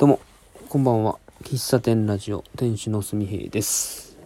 [0.00, 0.20] どうも、
[0.70, 1.18] こんばんは。
[1.42, 4.16] 喫茶店ラジオ、店主のすみへいです。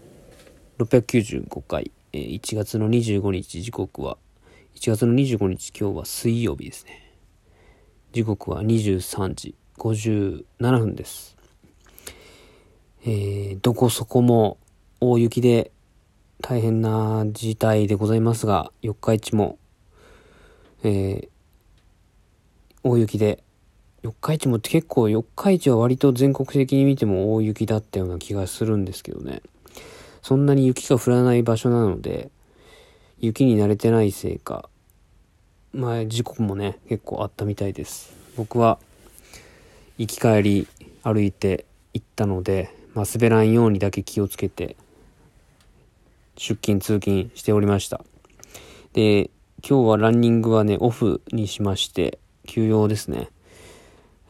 [0.79, 4.17] 695回、えー1月の25日、時刻は、
[4.77, 7.17] 1月の25日、今日は水曜日ですね。
[8.13, 10.45] 時刻は23時57
[10.79, 11.37] 分です。
[13.05, 14.59] えー、どこそこも
[15.01, 15.73] 大雪で
[16.41, 19.59] 大変な事態でございますが、四日市も、
[20.85, 21.29] えー、
[22.85, 23.43] 大雪で
[24.05, 29.41] 四日市もって結構四日市は割と全国的に見ても大雪だったような気がするんですけどね。
[30.21, 32.31] そんなに雪が降らない場所なので、
[33.19, 34.69] 雪に慣れてないせいか、
[35.73, 38.15] まあ時刻もね、結構あったみたいです。
[38.37, 38.79] 僕は、
[39.97, 40.69] 行き帰り
[41.03, 41.65] 歩いて
[41.95, 44.77] 行ったので、まあ滑らんようにだけ気をつけて、
[46.37, 48.05] 出勤通勤しておりました。
[48.93, 49.31] で、
[49.67, 53.31] 今日はランニングはね、オフにしまして、休養ですね。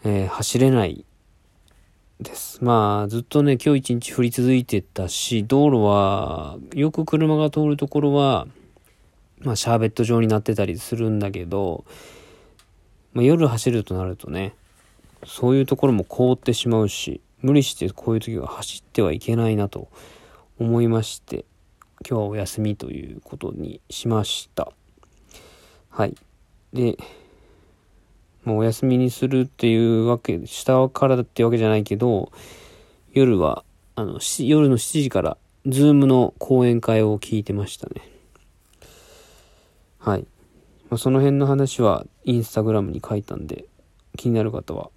[0.04, 1.06] えー走れない
[2.20, 2.62] です。
[2.62, 8.46] まあ、ずっとね、今日一日降り続いてたし、道路は、よく車が通るところは、
[9.40, 11.86] まあ、シャーベット状になってたりするんだけど、
[13.14, 14.54] まあ、夜走るとなるとね、
[15.26, 19.88] そういうところも凍ってしまうし、無理してこういう時は走ってはいけないなと
[20.58, 21.46] 思いまして、
[22.06, 24.70] 今日はお休みということにしました。
[25.88, 26.14] はい。
[26.74, 26.98] で、
[28.44, 32.30] もうお休みにするっていうわけ、下からっていうわけじゃないけど、
[33.12, 33.64] 夜は、
[33.96, 38.02] あの、夜の7時から、ズームの講演会を聞いてましたね。
[39.98, 40.26] はい。
[40.90, 43.64] まあ、その辺の話は、インスタグラムに書いたんで、
[44.16, 44.90] 気になる方は、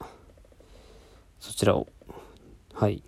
[1.39, 1.87] そちらを。
[2.73, 3.01] はい。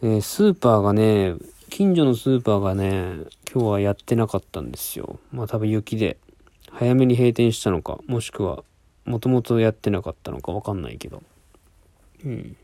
[0.00, 1.34] えースーパーがね、
[1.70, 3.14] 近所のスーパーがね、
[3.52, 5.18] 今日はやってなかったんですよ。
[5.32, 6.18] まあ多分雪で。
[6.72, 8.64] 早めに閉店したのか、もしくは、
[9.04, 11.22] もともとやってなかったのかわかんないけど。
[12.24, 12.56] うん。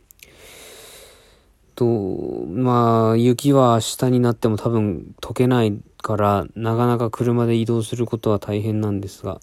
[1.75, 9.41] と、まあ、雪は明日になっても多分溶けないから、なかなか車で移動することは大変なんですが、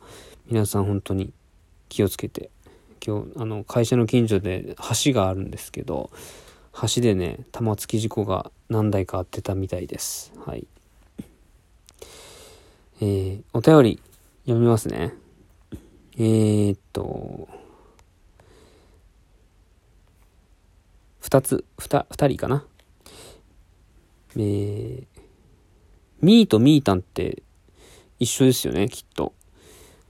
[0.47, 1.34] 皆さん本当に
[1.90, 2.50] 気をつけて。
[3.06, 6.12] 今日、あの、会社の近所で橋があるんですけど、
[6.74, 10.31] 橋でね、玉突き事故が何台かあってたみたいです。
[10.46, 10.68] はい。
[13.02, 14.02] えー、お便り
[14.44, 15.13] 読みますね。
[16.18, 17.47] えー、っと、
[21.19, 22.66] 二つ、二、二人かな？
[24.35, 25.06] えー、
[26.22, 27.44] ミーとミータンって
[28.19, 29.34] 一緒ですよね、きっと。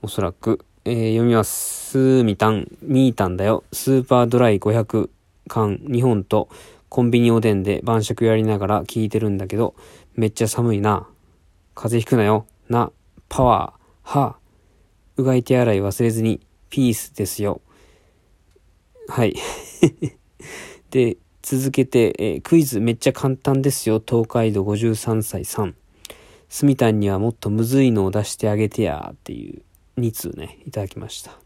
[0.01, 0.65] おそらく。
[0.85, 1.91] えー読みます。
[1.91, 3.63] スーミタン、ミータンだよ。
[3.71, 5.09] スーパードライ500
[5.47, 6.49] 缶2本と
[6.89, 9.75] コンビニおでんで晩酌やりながら聞いてるんだけど、
[10.15, 11.07] めっちゃ寒いな。
[11.75, 12.45] 風邪ひくなよ。
[12.69, 12.91] な、
[13.29, 14.37] パワー、は
[15.17, 17.61] うがい手洗い忘れずに、ピースですよ。
[19.07, 19.35] はい。
[20.89, 24.01] で、続けて、えークイズめっちゃ簡単ですよ。
[24.05, 25.75] 東海道53歳さん。
[26.49, 29.61] スミタンにはもっとむずいのを出してあげてやっていう
[29.97, 31.39] 2通ね、いただきました。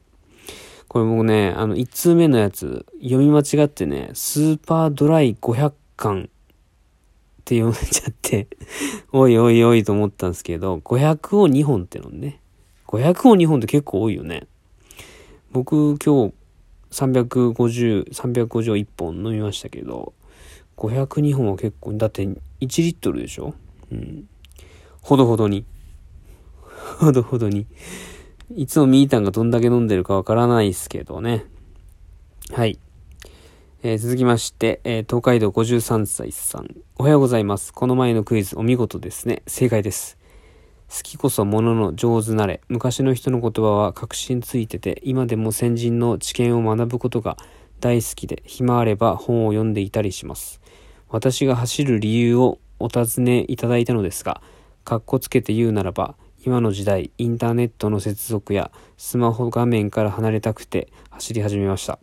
[0.88, 6.28] これ僕ね、あの、1通目のやつ、読み間違ってね、スーパードライ500巻っ
[7.44, 8.48] て読んじゃって、
[9.12, 12.40] おいおいおいと思ったんですけど、500を2本ってのね。
[12.88, 14.47] 500を2本って結構多いよね。
[15.51, 16.34] 僕今日
[16.91, 20.13] 350、350を1本飲みましたけど、
[20.78, 23.53] 502本は結構、だって1リットルでしょ？
[23.91, 24.28] うん。
[25.01, 25.66] ほどほどに。
[27.00, 27.66] ほどほどに。
[28.56, 31.45] いつもミータンがどんだけ飲んでるかわからないですけどね。
[32.51, 32.78] はい。
[33.84, 36.75] えー続きまして、えー東海道53歳さん。
[36.97, 37.74] おはようございます。
[37.74, 39.41] この前のクイズお見事ですね。
[39.47, 40.18] 正解です。
[40.90, 42.62] 好きこそものの上手なれ。
[42.69, 47.38] 昔の人の言葉は確信ついてて、今でも先人の知見を学ぶことが
[47.79, 50.62] 大好きで、暇あれば本を読んでいたりします。
[51.09, 54.41] 私が走る理由をお尋ねいただいたのですが、
[54.84, 61.97] かっこつけて言うならば、今の時代、インターネットの接続やスマホ画面から離れたくて走り始めました。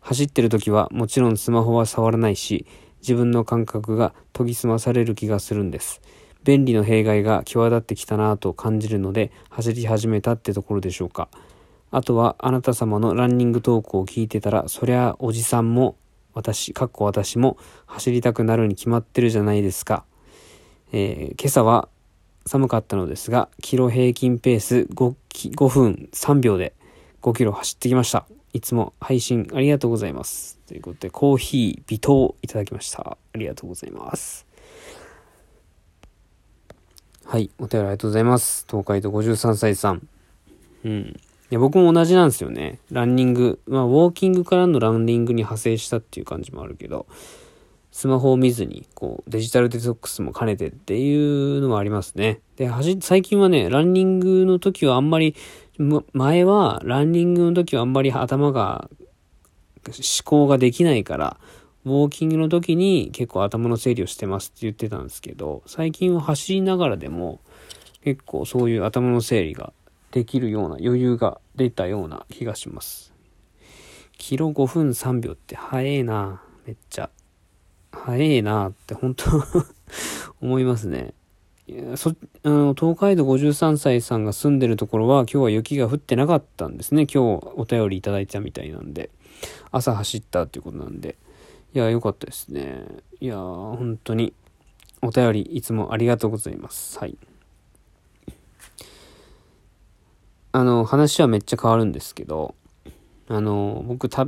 [0.00, 2.64] 走ってる時はもちろんスマホは触らないし、
[3.00, 6.00] 自分の感覚が研ぎ澄まされる気がするんです。
[6.46, 11.28] 便利の弊害が際立ってきたなと感じるので、走り始めたってところでしょうか。
[11.90, 15.96] あとは、あなた様のランニングトークを聞いてたら、そりゃおじさんも、
[16.34, 20.04] 私、かっこ私も走りたくなるに決まってるじゃないですか。
[20.92, 21.88] えー今朝は
[22.46, 25.14] 寒かったのですが、キロ平均ペース 5,
[25.50, 26.74] 5分3秒で
[27.22, 28.24] 5キロ走ってきました。
[28.52, 30.60] いつも配信ありがとうございます。
[30.68, 33.18] ということで、コーヒー微糖いただきました。
[33.34, 34.45] ありがとうございます。
[37.28, 38.64] はい、お便りありがとうございます。
[38.70, 40.06] 東海道53歳さん。
[40.84, 41.16] うん。
[41.50, 42.78] や、僕も同じなんですよね。
[42.92, 43.58] ランニング。
[43.66, 47.06] まあ、ウォーキングからのランニングに派生したっていう感じもあるけど、
[47.90, 52.42] スマホを見ずに、こう、デジタルデトックスも兼ねてっていうのはありますね。
[52.54, 52.70] で、
[53.00, 55.34] 最近はね、ランニングの時はあんまり、
[56.12, 58.88] 前はランニングの時はあんまり頭が、
[59.84, 59.94] 思
[60.24, 61.36] 考ができないから、
[61.86, 67.38] ウォーキングの時に結構頭の整理をしてますって言ってたんですけど、最近は走りながらでも
[68.02, 69.72] 結構そういう頭の整理が
[70.10, 73.14] できるような余裕が出たような気がします。
[74.18, 77.08] キロ5分3秒って早えなめっちゃ。
[77.92, 79.24] 早えなって本当
[80.42, 81.14] 思いますね。
[81.94, 87.06] そあの東海道53歳さんが住んでるところは今日は雪が降ってなかったんですね。
[87.06, 89.10] 今日お便りいただいたみたいなんで。
[89.70, 91.16] 朝走ったっていうことなんで。
[91.76, 92.86] いや、良かったですね。
[93.20, 94.32] いや、本当に
[95.02, 96.98] お便りいつもありがとうございます。
[96.98, 97.18] はい。
[100.52, 102.54] あの、話はめっちゃ変わるんですけど、
[103.28, 104.26] あの、僕た、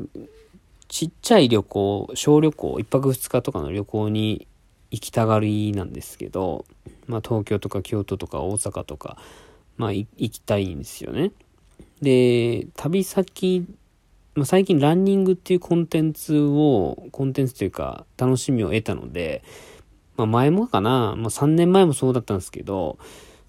[0.89, 4.47] ちっちゃい旅行、小旅行、1泊2日とかの旅行に
[4.91, 6.67] 行きたがりなんですけど、
[7.06, 9.17] まあ東京とか京都とか大阪とか、
[9.79, 11.33] まあ行きたいんですよね。
[12.03, 13.67] で、旅先
[14.38, 19.43] まあ、最近ランニングっていうコンテンツを、コンテンツというか楽しみを得たので、
[20.17, 22.99] まあ、前もかな、まあ、3年前もそうだったんですけど、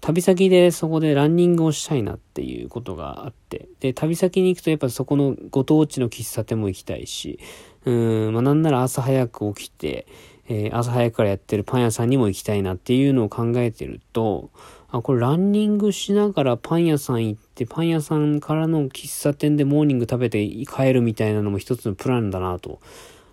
[0.00, 7.38] 旅先でそこでランニングをしたいなっていうことがあって、で、旅先に行くとやっぱそこのご当地の喫茶店も行きたいし、
[7.84, 10.06] うん、まあなんなら朝早く起きて、
[10.48, 14.50] えー、朝早くからやってるパン屋さんにも行きたいなっていうのを考えてると、
[14.92, 22.80] あ、これランニングしながらパン屋さん行って、パン屋さんからの喫茶店でモーニング食べて帰るみたいなのも一つのプランだなと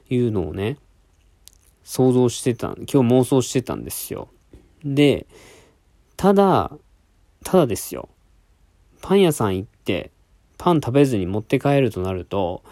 [0.09, 0.77] いうのをね、
[1.83, 4.29] 想像してた、今日妄想してたんですよ。
[4.83, 5.25] で、
[6.15, 6.71] ただ、
[7.43, 8.09] ただですよ。
[9.01, 10.11] パン屋さん行って、
[10.57, 12.63] パン食べずに持って帰るとなると、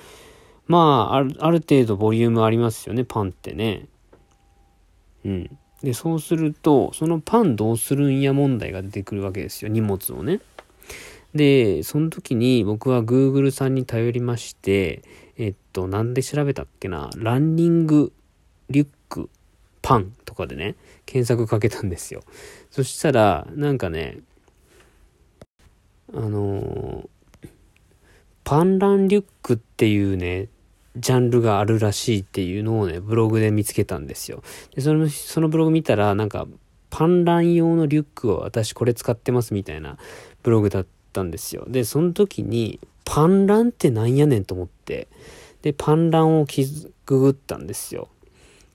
[0.67, 3.87] まあ、ある、ある程度ボリュームありますよね、パンってね。
[5.23, 5.57] うん。
[5.85, 10.41] で、そうすると、そのパンどうするんや問題が出てくるわけですよ、荷物をね。
[11.35, 15.03] で、その時に僕は Google さんに頼りまして、
[15.37, 18.11] えっと、なんで調べたっけな、ランニング
[18.71, 19.29] リュック
[19.83, 22.23] パンとかでね、検索かけたんですよ。
[22.71, 24.17] そしたら、なんかね、
[26.15, 27.47] あのー、
[28.43, 30.47] パンランリュックっていうね、
[30.97, 34.43] ジャンルがあるらしいっていうのをね、ブログで見つけたんですよ。
[34.75, 36.47] で、その、そのブログ見たら、なんか、
[36.89, 39.97] パンラン用のリュックを私これ使ってますみたいな
[40.43, 41.65] ブログだったんですよ。
[41.67, 45.07] で、その時に、パンランってなんやねんと思って、
[45.61, 46.47] で、パンランを
[47.05, 48.07] くぐったんですよ。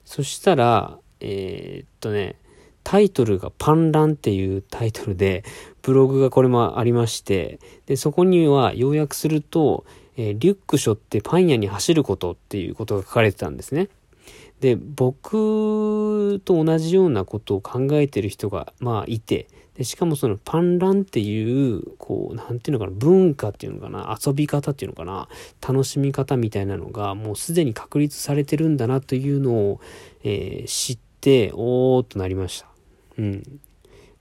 [0.04, 2.36] そしたら、えー、っとね、
[2.84, 5.44] タイトルがパンランっていうタイトルで、
[5.82, 9.84] ブログがこれもありまして、で、そこには要約すると、
[10.16, 13.88] えー、リュック背負ってパン屋に走ることっていうことが書かれてたんですね。
[14.60, 25.28] で、僕と同じようなことを考えてる人が、まあ、いて、で、しかもそのパンランっていう、こう、なんていうのかな、文化っていうのかな、遊び方っていうのかな、
[25.66, 29.80] 楽しみ方みたいなのが、もうすでに確立されてるんだなというのを、
[30.22, 32.69] えー、知って、おーっとなりました。
[33.18, 33.60] うん。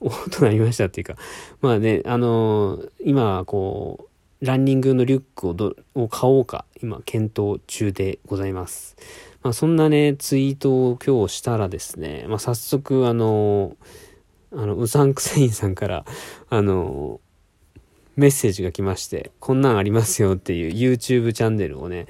[0.02, 1.16] おっとなりましたっていうか、
[1.62, 4.08] まあね、あのー、今、こ
[4.42, 8.96] う、ランニングのリュックをどを買おうか、今検討中でございます。
[9.44, 13.76] まあ、そんなね、ツイートを今日したらですね、まあ、早速、あの、
[14.52, 16.06] あの、うさんくせいんさんから、
[16.50, 17.20] あの、
[18.16, 22.08] メッセージが来まして、こんなんありますよっていう YouTube チャンネルをね、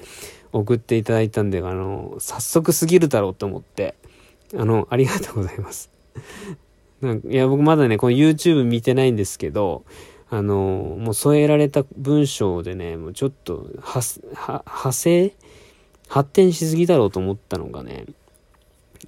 [0.52, 3.94] 送っていただいたんで、あの、早速すぎるだろうと思って、
[4.56, 5.90] あの、ありがとうございます。
[7.00, 9.84] なんかいや、僕まだね、この YouTube 見てないんですけど、
[10.28, 14.00] あの、もう添えられた文章でね、もうちょっと、は、
[14.34, 15.32] は、派生？
[16.08, 18.04] 発展しすぎだろうと思ったのがね、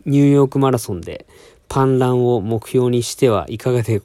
[0.07, 1.27] ニューヨークマラソンで
[1.69, 4.01] パンランを目標にしてはいかがで、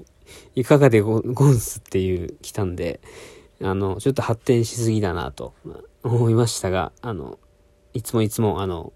[0.55, 2.99] いかがでゴンスっていう来たんで、
[3.61, 5.53] あの、ちょっと発展しすぎだなと
[6.03, 7.39] 思いましたが、あの、
[7.93, 8.93] いつもいつもあの、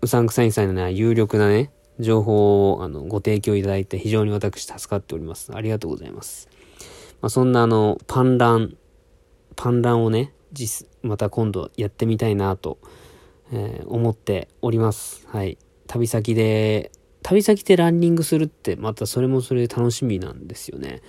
[0.00, 5.52] うさんくさいさんのね、有力なね、情報をあのご提供いただいて非常に私助かっております。
[5.54, 6.48] ありがとうございます。
[7.20, 8.76] まあ、そんなあの、パンラン、
[9.54, 12.78] パンランをね、実、また今度やってみたいなと、
[13.52, 15.26] えー、思っております。
[15.28, 15.58] はい。
[15.86, 16.90] 旅先で、
[17.22, 21.00] 旅先でランニングするって、またそれもそれで楽しみなんですよね。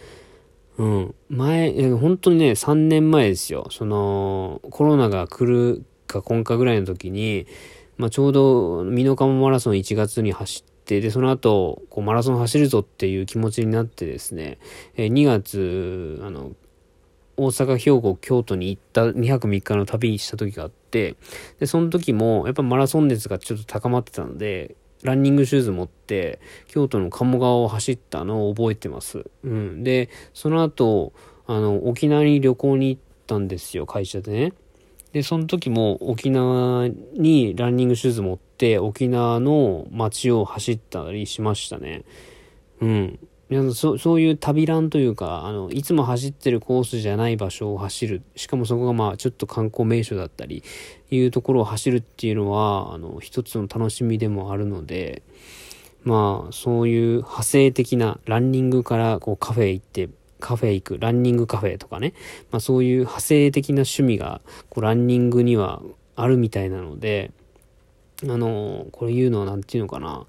[0.77, 1.15] うん。
[1.29, 3.67] 前、え本当にね、3年前ですよ。
[3.71, 7.47] その、コロナが来るか今かぐらいの時に、
[7.97, 14.57] まあ、ちょうど、美濃加茂マラソン1月に走って、、で、その後、こう、マラソン走るぞっていう気持ちになってですね、
[14.95, 16.53] え、2月、あの、
[17.35, 21.15] 大阪、兵庫、京都に行った2泊3日の旅した時があって、
[21.59, 29.25] で、その時も、やっぱマラソン熱がちょっと高まってたので、ランニングシューズ持って、京都の鴨川を走ったのを覚えてます。
[29.43, 29.83] うん。
[29.83, 31.13] で、その後、
[31.45, 34.53] あの、沖縄に旅行に行ったんですよ、会社でね。
[35.13, 38.46] で、その時も沖縄にランニングシューズ持って、
[38.79, 42.03] 沖縄の街を走ったりしましたね。
[42.81, 43.19] うん。
[43.73, 48.21] そそういう旅ランというか、あの、いつも走ってるコースじゃない場所を走る。
[48.35, 50.63] しかもそこがまあ、ちょっと観光名所だったり、
[51.09, 55.23] いうところを走るっていうのは、あの、一つの楽しみでもあるので、
[56.03, 60.09] まあ、そういう派生的なランニングからこうカフェ行って、
[60.39, 62.13] カフェ行く、ランニングカフェとかね、
[62.51, 65.81] まあそういう派生的な趣味が、こうランニングには
[66.15, 67.31] あるみたいなので、
[68.23, 70.25] あの、これ言うのは何て言うのかな、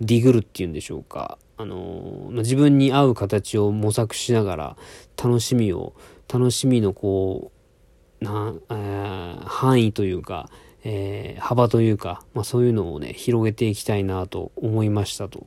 [0.00, 1.38] ディグルっていうんでしょうか。
[1.56, 4.76] あの、自分に合う形を模索しながら、
[5.22, 5.94] 楽しみを、
[6.32, 7.52] 楽しみのこ
[8.20, 10.48] う、な、えー、範囲というか、
[10.84, 15.46] えー、幅というか、まあそういうのをね、広げていきたいなと思いましたと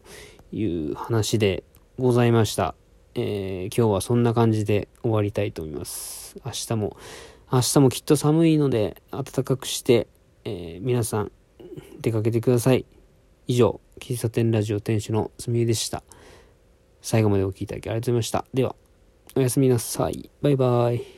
[0.54, 1.64] いう話で
[2.00, 2.76] ございました。
[3.16, 6.38] えー、今日はそんな感じで終わりたいと思います。
[6.46, 6.98] 明日も、
[7.52, 10.08] 明日もきっと寒いので、暖かくして、
[10.44, 11.32] えー、皆さん、
[12.02, 12.86] 出かけてください。
[13.48, 16.04] 以上、喫茶店ラジオ店主のすみえでした。
[17.02, 18.46] 最後までお聴きいただきありがとうございました。
[18.54, 18.76] では、
[19.36, 20.30] おやすみなさい。
[20.42, 21.15] バイバイ。